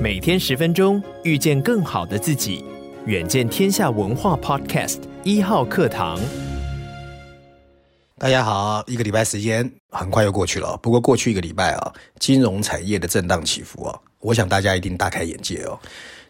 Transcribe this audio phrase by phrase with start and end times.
[0.00, 2.64] 每天十分钟，遇见更好的自己。
[3.06, 6.20] 远见天下文化 Podcast 一号课堂。
[8.16, 10.78] 大家好，一个礼拜时间很快又过去了。
[10.80, 15.76] 不过过去一个礼拜啊，金融产业的震荡起伏啊，我想大家一定大开眼界哦。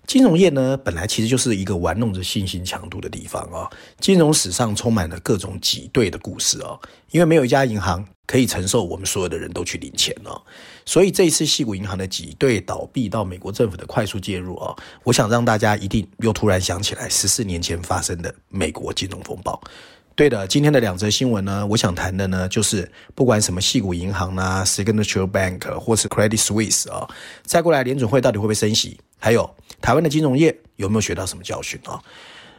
[0.09, 3.69] 金融业呢，本来其实就是一个玩弄着信心强度的地方啊。
[4.01, 10.41] 金融史上充满了各种挤兑的故事啊，因为没有一家银行可以承受我们所有的人都去领钱哦。
[10.87, 19.61] 所以这一次西谷银行的挤兑倒闭到美国政府的快速介入啊，我想让大家一定又突然想起来十四年前发生的美国金融风暴。
[20.19, 27.09] 对的，今天的两则新闻呢，我想谈的呢，就是不管什么矽谷银行啦、Signature Bank 或是 Credit Suisse 啊，
[27.45, 28.99] 再过来联准会到底会不会升息？
[29.17, 29.49] 还有
[29.81, 32.03] 台湾的金融业有没有学到什么教训啊？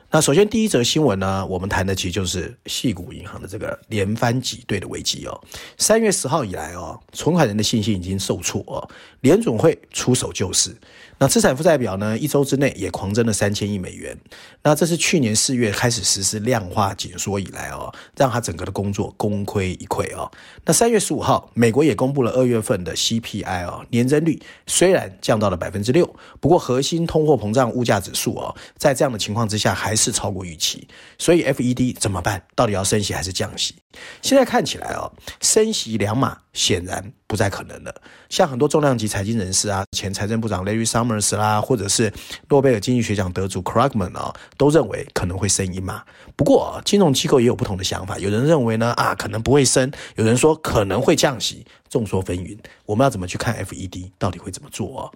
[0.09, 5.41] 那首先第一则新闻呢，我们谈的其实就是矽谷银行的这个连番挤兑的危机哦。
[5.77, 10.73] 三月十号以来哦，存款人的信心已经受挫哦，联准会出手救市。
[11.19, 14.17] 那资产负债表呢，一周之内也狂增了三千亿美元。
[14.63, 20.31] 那这是去年四月开始实施量化紧缩以来哦，让他整个的工作功亏一篑哦。
[20.63, 30.87] 那三月十五号，美国也公布了二月份的 CPI 哦，年增率虽然降到了百分之六，不过核心通货膨胀物价指数哦，在这样的情况之下还是超过预期。
[31.17, 32.41] 所以 FED 怎么办？
[32.55, 33.75] 到底要升息还是降息？
[34.21, 37.93] 现在看起来哦，升息两码显然不再可能了。
[38.29, 42.11] 像很多重量级财经人士啊，前财政部长 Larry Summers 啦，或者是
[42.49, 46.03] 诺贝尔经济学奖得主 Krugman 啊，都认为可能会升一码。
[46.35, 48.17] 不过，金融机构也有不同的想法。
[48.19, 51.65] 有人认为呢，啊，可能不会升；有人说可能会降息。
[51.89, 55.09] 众说纷纭，我们要怎么去看 FED 到底会怎么做啊？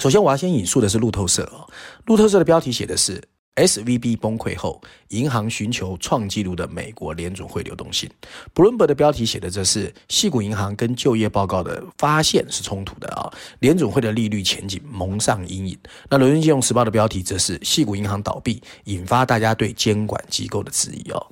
[0.00, 1.66] 首先，我要先引述的是路透社啊，
[2.06, 3.22] 路透社的标题写的是。
[3.56, 8.08] SVB 崩溃后，银行寻求创纪录的美国联准会流动性。
[8.54, 15.76] Bloomberg 的标题写的这是矽谷银行跟就业报告的发现是冲突的啊，联准会的利率前景蒙上阴影。
[16.08, 21.26] 那伦敦金融时报的标题则是矽谷银行倒闭，引发大家对监管机构的质疑哦。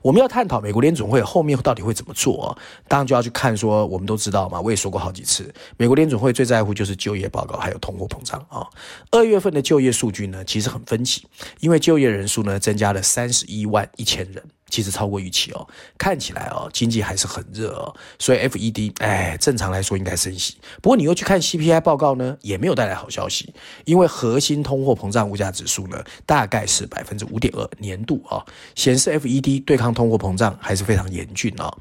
[0.00, 2.58] 我们要探讨美国联准会后面到底会怎么做啊？
[2.88, 8.64] 当然就要去看说，我们都知道嘛，我也说过好几次，美国联准会最在乎就是就业报告还有通货膨胀啊。
[9.10, 11.26] 二月份的就业数据呢，其实很分歧，
[11.60, 14.42] 因为为就业人数呢增加了三十一万一千人。
[14.70, 20.56] 其实超过预期哦，看起来哦，经济还是很热哦，所以 FED 哎，正常来说应该升息。
[20.82, 23.54] 不过你又去看 CPI 报告呢，也没有带来好消息，
[23.84, 28.42] 因为核心通货膨胀物价指数呢，大概是百分之五点二年度啊，
[28.74, 31.72] 显示 FED 对抗通货膨胀还是非常严峻啊。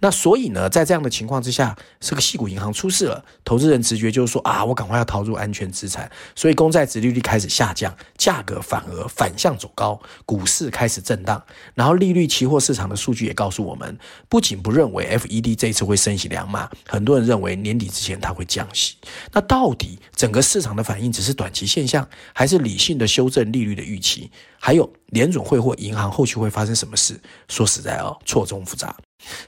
[0.00, 11.42] 那所以呢，在这样的情况之下，这个矽谷银行出事了，投资人直觉就是说啊，我赶快要逃入安全资产，所以公债殖利率开始下降，价格反而反向走高，股市开始震荡，
[11.74, 12.27] 然后利率。
[12.28, 18.96] 期货市场的数据也告诉我们，不仅不认为 FED 这一次会升息两码，很多人认为年底之前它会降息。
[19.32, 24.30] 那到底整个市场的反应只是短期现象，还是理性的修正利率的预期？
[24.60, 27.18] 还有联准会或银行后续会发生什么事？
[27.48, 28.94] 说实在哦，错综复杂。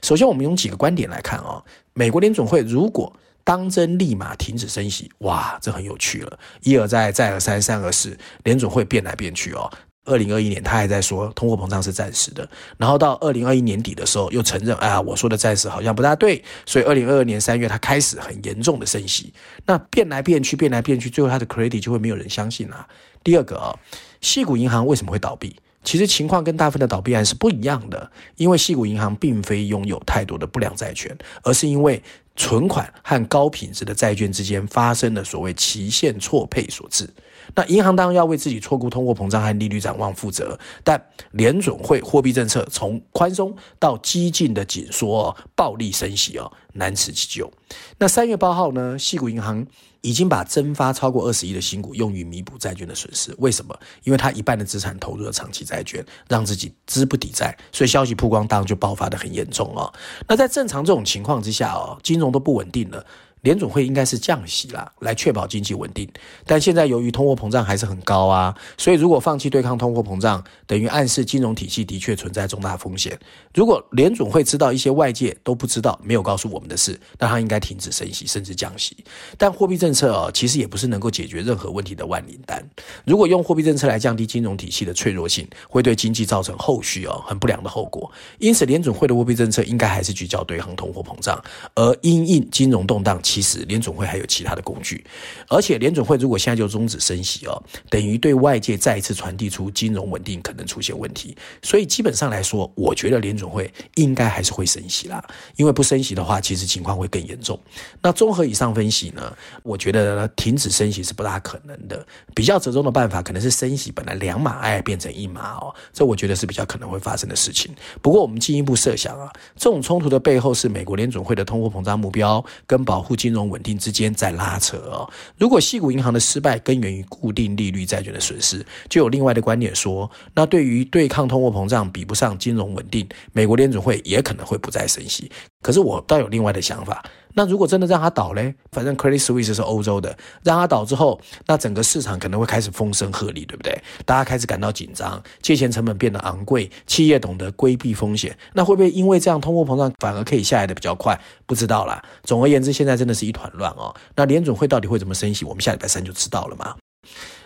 [0.01, 1.63] 首先，我们用几个观点来看哦，
[1.93, 3.13] 美国联准会如果
[3.43, 9.71] 当真立马停止升息，哇，这很有趣了，一而再，再而三，三而四，联准会变来变去哦。
[10.05, 12.47] 二零二一年，他还在说通货膨胀是暂时的，
[12.77, 19.31] 然后到二零二一年底的时候，又承认，哎呀，我说的暂时好像不大对，所以二零二二年三月，他开始很严重的升息，
[19.65, 22.87] 那变来变去，变来变去，最后他的 credit 就会没有人相信啦。
[23.23, 23.77] 第二个啊，
[24.21, 25.55] 矽谷银行为什么会倒闭？
[25.83, 32.01] 其实情况跟大部分的倒闭案是不一样的，因为矽谷银行并非拥有太多的不良债权，而是因为
[32.35, 37.07] 存款和高品质的债券之间发生了所谓期限错配所致。
[37.55, 41.01] 那银行当然要为自己错估通货膨胀和利率展望负责，但
[41.31, 47.51] 联准会货币政策从宽松到激进的紧缩，暴力升息哦，难辞其咎。
[47.97, 49.65] 那三月八号呢，矽谷银行
[50.01, 53.33] 已经把增发超过二十亿的新股用于弥补债券的损失。
[53.37, 53.77] 为什么？
[54.03, 59.91] 因为他一半的资产投入了长期债券，让自己资不抵债，所以消息曝光当然就爆发得很严重哦。
[60.27, 63.05] 那在正常这种情况之下哦，金融都不稳定了。
[63.41, 66.07] 联总会应该是降息啦，来确保经济稳定。
[66.45, 73.17] 但现在由于通货膨胀还是很高啊，所以如果放弃对抗通货膨胀，等于暗示金融体系的确存在重大风险。
[73.53, 78.95] 如果联总会知道一些外界都不知道、没有告诉我们的事，那它应该停止升息，甚至降息。
[79.37, 82.63] 但货币政策哦，其实也不是能够解决任何问题的万灵丹。
[83.05, 88.11] 如果用货币政策来降低金融体系的脆弱性，会对经济造成后续哦很不良的后果。
[88.37, 91.43] 因此，联总会的货币政策应该还是聚焦对抗通货膨胀，
[91.73, 93.19] 而因应金融动荡。
[93.31, 95.01] 其实联准会还有其他的工具，
[95.47, 101.33] 而且联准会如果现在就终止升息哦，等于对外界再一次传递出金融稳定可能出现问题。
[101.63, 105.23] 所以基本上来说，我觉得联准会应该还是会升息啦，
[105.55, 107.57] 因为不升息的话，其实情况会更严重。
[108.01, 109.33] 那综合以上分析呢，
[109.63, 112.05] 我觉得，停止升息是不大可能的。
[112.35, 117.73] 比较折中的办法可能是升息本来两码爱变成一码哦，这我觉得是比较可能会发生的事情。
[118.01, 123.15] 不过我们进一步设想啊，这种冲突的背后是美国联准会的通货膨胀目标跟保护。
[123.21, 125.07] 金融稳定之间在拉扯哦。
[125.37, 135.31] 如果细谷银行的失败根源于固定利率债券的损失，就有另外的观点说，那对于对抗通货膨胀比不上金融稳定，美国联准会也可能会不再升息。
[135.61, 137.05] 可是我倒有另外的想法。
[137.33, 143.77] 那如果真的让它倒嘞，反正 Credit Suisse 是欧洲的，让它倒之后，那整个市场可能会开始风声鹤唳，对不对？
[144.05, 151.19] 大家开始感到紧张，借钱成本变得昂贵，企业懂得规避风险，那会不会因为这样通货膨胀反而可以下来的比较快？
[151.45, 152.03] 不知道啦。
[152.23, 153.93] 总而言之，现在真的是一团乱哦。
[154.15, 155.45] 那联准会到底会怎么升息？
[155.45, 156.75] 我们下礼拜三就知道了嘛。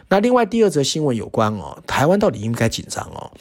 [0.10, 3.32] 那另外第二则新闻有关哦，台湾到底应该紧张哦？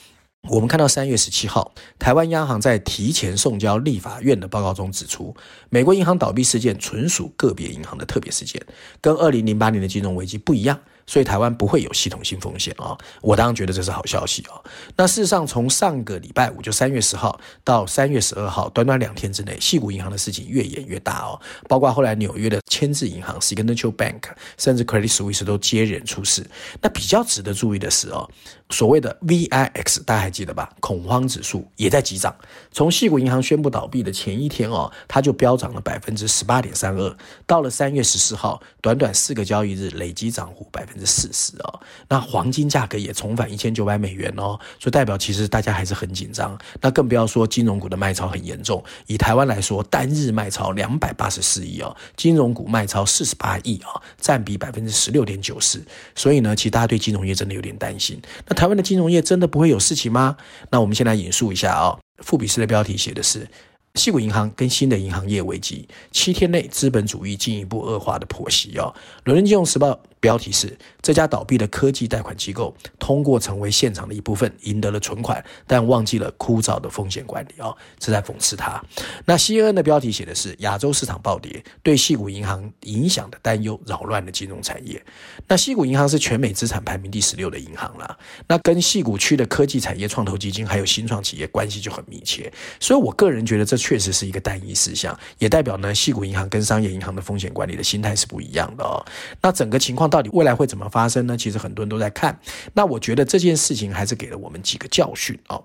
[0.48, 5.34] 我们看到三月十七号，台湾央行在提前送交立法院的报告中指出，
[5.70, 8.60] 美国银行倒闭事件纯属个别银行的特别事件，
[9.00, 10.78] 跟二零零八年的金融危机不一样。
[11.06, 14.60] 所以台湾不会有系统性风险啊，我当然觉得这是好消息啊。
[14.96, 21.38] 那事实上，从上个礼拜五就三月十号到三月十二号，短短两天之内，矽谷银行的事情越演越大哦。
[21.68, 24.22] 包括后来纽约的签字银行 Signature Bank，
[24.56, 26.44] 甚至 Credit Suisse 都接连出事。
[26.80, 28.26] 那比较值得注意的是哦，
[28.70, 30.72] 所谓的 VIX 大家还记得吧？
[30.80, 32.34] 恐慌指数也在急涨。
[32.72, 37.16] 从矽谷银行宣布倒闭的前一天哦，它就飙涨了百分之十八点三二。
[37.46, 40.93] 到了三月十四号，短短四个交易日，累计涨幅百分。
[40.94, 46.56] 分之四十哦，那黄金价格也重返一千九百美元哦，所以代表其实大家还是很紧张。
[46.80, 55.84] 那更不要说金融股的卖超很严重，以台湾来说，单日卖超两百八十四亿哦，金融股卖超四十八亿啊，占比百分之十六点九四。
[56.14, 58.20] 所以呢，其实大家对金融业真的有点担心。
[58.46, 60.36] 那台湾的金融业真的不会有事情吗？
[60.70, 63.48] 那我们先来引述一下啊，富比士的标题写的是。
[63.94, 68.92] 矽谷银行跟新的银行业危机，七天内资本主义进一步恶化的剖析哦。
[69.22, 78.82] 伦敦金融时报标题是：这家倒闭的科技贷款机构，通过成为现场的一部分，赢得了存款，但忘记了枯燥的风险管理哦，这在讽刺他。
[79.26, 85.00] 那 CNN 的标题写的是：亚洲市场暴跌，对矽谷银行影响的担忧扰乱了金融产业。
[85.46, 88.18] 那矽谷银行是全美资产排名第十六的银行啦，
[88.48, 93.78] 那跟矽谷区的科技产业创投基金还有新创企业关系就很密切，所以我个人觉得这。
[93.84, 99.04] 确实是一个单一事项，也代表呢，系股银行跟商业银行的风险管理的心态是不一样的哦。
[99.42, 101.36] 那整个情况到底未来会怎么发生呢？
[101.36, 102.34] 其实很多人都在看。
[102.72, 105.62] 那我觉得这件事情还是给了我们几个教训哦。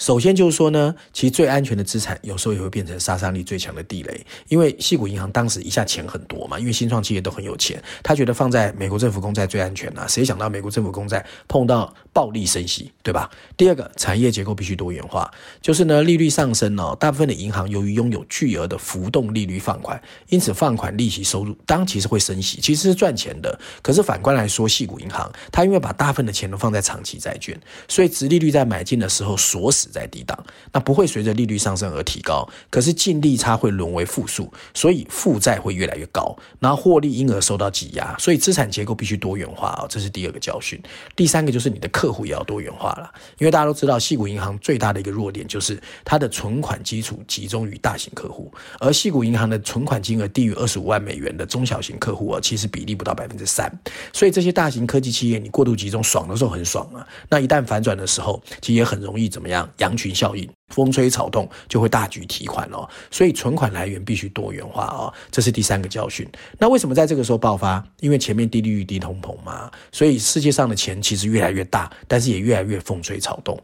[0.00, 4.26] 首先就是说呢，其实最安全的资产有时候也会变成杀伤力最强的地雷。
[4.48, 10.06] 因为矽谷银行当时一下钱很多嘛，因为新创企业都很有钱，他觉得放在美国政府公债最安全啊。
[10.08, 13.30] 谁想到美国政府公债碰到暴力升息，对吧？
[13.58, 15.30] 第二个，产业结构必须多元化，
[15.60, 20.00] 就是呢，利率上升哦，大部分的银行由于拥有巨额的浮动利率放款，
[20.30, 23.60] 因此放款利息收入当其实会升息，其实是赚钱的。
[23.82, 29.89] 可是反观来说，矽谷银行它因为把大部分的钱都放在长期债券，所以殖利率在买进的时候锁死。
[29.90, 30.38] 在低档，
[30.72, 40.80] 那不会随着利率上升而提高，可是净利差会沦为负数，所以负债会越来越高，然后获利因而受到挤压，所以资产结构必须多元化啊，这是第二个教训。
[41.14, 53.70] 第三个就是你的客户也要多元化了，因为大家都知道，矽谷银行最大的一个弱点就是它的存款基础集中于大型客户，而矽谷银行的存款金额低于二十五万美元的中小型客户啊，其实比例不到百分之三，
[54.12, 59.69] 所以这些大型科技企业你过度集中，爽的时候很爽啊，那一旦反转的时候，其实也很容易怎么样？
[59.78, 66.28] 羊群效应，风吹草动就会大举提款哦，所以存款来源必须多元化哦，这是第三个教训。
[66.58, 67.84] 那为什么在这个时候爆发？
[68.00, 73.58] 因为前面低利率、低通膨嘛，所以世界上的钱其实越来越大，但是也越来越风吹草动。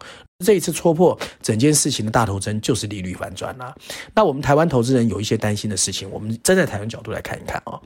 [0.44, 3.74] 这一次戳破整件事情的大头针就是利率反转啦。
[4.14, 7.80] 那我们台湾投资人有一些担心的事情，我们站在台湾角度来看一看哦。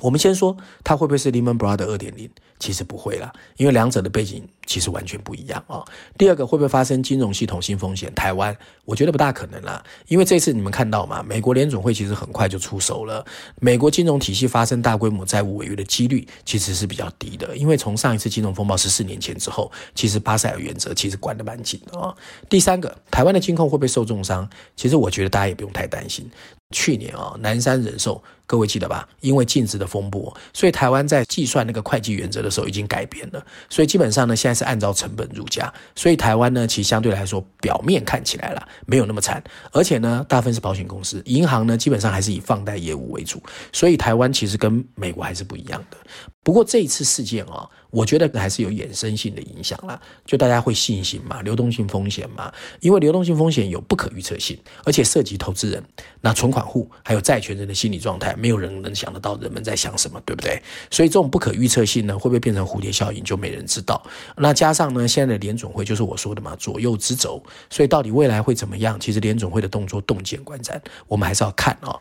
[0.00, 2.30] 我们先说它会不会是 Lehman Brothers 二点零？
[2.60, 5.82] 其实不会啦，因为两者的背景其实完全不一样啊。
[6.18, 8.14] 第二个，会不会发生金融系统性风险？
[8.14, 13.24] 台湾我觉得不大可能啦，因为这次你们看到嘛，美国联总会其实很快就出手了，
[13.60, 22.14] 美国金融体系发生大规模债务违约的几率其实是比较低的，因为从上一次金融风暴十四年前之后，其实巴塞尔原则其实管得蛮紧的啊。
[22.48, 24.48] 第三个，台湾的金控会不会受重伤？
[24.76, 26.30] 其实我觉得大家也不用太担心。
[26.70, 29.08] 去年啊，南山人寿，各位记得吧？
[29.20, 33.42] 因为净值的风波，所以台湾在计算那个会计原则的时候已经改变了。
[33.70, 35.72] 所以基本上呢，现在是按照成本入价。
[35.94, 39.40] 所以台湾呢，其实相对来说，表面看起来啦，没有那么惨。
[39.70, 43.40] 而且呢，大部分是保险公司，银行呢，基本上还是以放贷业务为主。
[43.72, 45.96] 所以台湾其实跟美国还是不一样的。
[46.42, 50.00] 不过这一次事件啊，我觉得还是有衍生性的影响啦。
[50.24, 55.82] 就大家会信心嘛，流动性风险嘛，因为流动性风险有不可预测性，而且涉及投资人，
[56.20, 60.62] 那存款户还有债权人的心理状态，没有人能想得到人们在想什么，对不对？
[60.90, 64.02] 所以这种不可预测性呢，会不会变成蝴蝶效应，就没人知道。
[64.36, 68.98] 那加上呢，现在的联准会就是我说的嘛，左右之轴，所以到底未来会怎么样？
[69.00, 72.00] 其实联准会的动作洞见观瞻，我们还是要看啊、哦。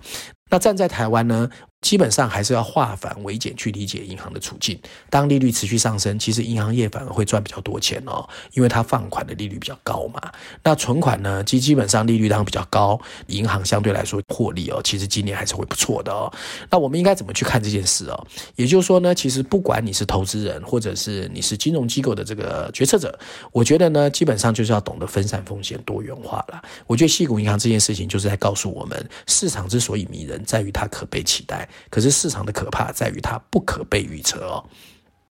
[0.50, 1.50] 那站在台湾呢，
[1.82, 4.78] 基本上还是要化繁为简去理解银行的处境。
[5.10, 10.20] 当利率持续上升，其实银行业反而会赚比较多钱哦，因为它放款的利率比较高嘛。
[10.64, 16.32] 那存款呢，基基本上利率当然比较高，银行相对来说获利哦，其实今年还是会不错的哦。
[16.70, 18.28] 那我们应该怎么去看这件事哦？
[18.56, 23.18] 也就是说呢，其实不管你是投资人，或者是你是金融机构的这个决策者，
[23.52, 26.62] 我觉得呢，基本上就是要懂得分散风险、多元化了。
[26.88, 31.67] 我觉得矽谷银行这件事情就是在告诉我们，市场之所以迷人，在于它可被期待。
[31.90, 34.64] 可是市场的可怕在于它不可被预测哦。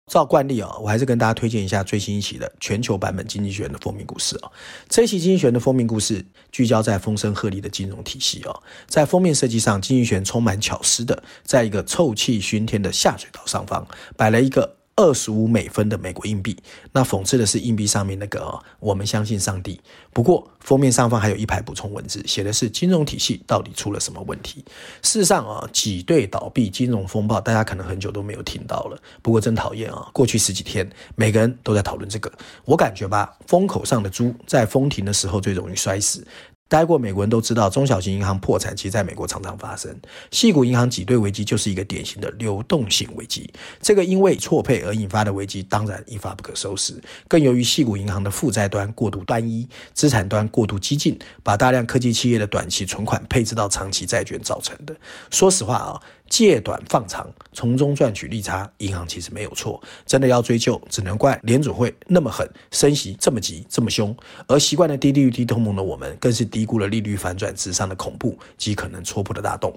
[0.07, 4.53] 照惯例哦，我还是跟大家推荐一下最新一期的全球版本《经济学人》的封面故事哦。
[4.87, 6.23] 这一期《经济学人》的封面故事
[6.53, 8.63] 聚焦在风声鹤唳的金融体系哦。
[8.87, 13.87] 在封面设计上，《经济学人》充满巧思的，在一个臭气熏天的下水道上方
[14.17, 14.77] 摆了一个。
[14.97, 16.57] 二十五美分的美国硬币，
[16.93, 19.81] 那讽刺的是硬币上面那个、哦“我们相信上帝”。
[20.15, 24.65] 不过封面上方还有一排补充文字，写的是金融体系到底出了什么问题。
[25.03, 28.97] 事实上啊、挤兑倒闭、金融风暴，大家可能很久都没有听到了。
[29.21, 32.33] 不过真讨厌啊，过去十几天每个人都在讨论这个。
[32.65, 36.25] 我感觉吧，风口上的猪在风停的时候最容易摔死。
[36.67, 39.95] 待过美国人都知道，中小型银行破产其实在美国常常发生。
[40.31, 43.49] 细谷银行挤兑危机就是一个典型的流动性危机。
[43.81, 46.95] 这个因为错配而引发的危机，当然一发不可收拾。
[47.29, 54.97] 更由于细谷银行的负债端过度单一，资产端过度激进，把大量科技企业的短期存款配置到长期债券造成的。
[55.31, 56.01] 说实话啊。
[56.35, 59.81] 借短放长，从中赚取利差，银行其实没有错。
[60.05, 64.13] 真的要追究，只能怪联储会那么狠，升息这么急这么凶，
[64.49, 69.73] 而习惯了低利率、低通膨的我们，更是低估了利率反转之上的恐怖及可能戳破的大洞。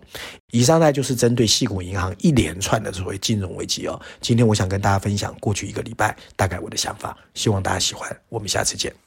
[0.49, 4.01] 以上呢，就是针对矽谷银行一连串的所谓金融危机哦。
[4.19, 8.09] 今天我想跟大家分享过去一个礼拜大概我的想法，希望大家喜欢。
[8.29, 9.06] 我们下次见。